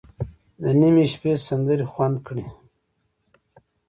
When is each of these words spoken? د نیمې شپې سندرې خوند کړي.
د 0.61 0.63
نیمې 0.79 1.05
شپې 1.11 1.33
سندرې 1.47 1.85
خوند 1.91 2.17
کړي. 2.27 2.45